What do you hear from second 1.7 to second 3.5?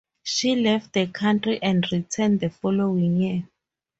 returned the following year.